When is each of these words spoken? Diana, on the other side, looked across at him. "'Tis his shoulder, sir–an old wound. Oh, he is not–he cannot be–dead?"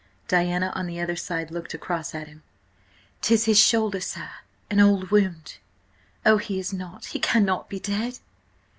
Diana, 0.27 0.71
on 0.73 0.87
the 0.87 0.99
other 0.99 1.15
side, 1.15 1.51
looked 1.51 1.75
across 1.75 2.15
at 2.15 2.27
him. 2.27 2.41
"'Tis 3.21 3.45
his 3.45 3.59
shoulder, 3.59 3.99
sir–an 4.01 4.79
old 4.79 5.11
wound. 5.11 5.57
Oh, 6.25 6.37
he 6.37 6.57
is 6.57 6.73
not–he 6.73 7.19
cannot 7.19 7.69
be–dead?" 7.69 8.17